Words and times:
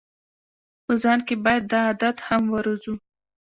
په 0.85 0.93
ځان 1.03 1.19
کې 1.27 1.35
باید 1.45 1.63
دا 1.71 1.79
عادت 1.87 2.17
هم 2.27 2.43
وروزو. 2.55 2.93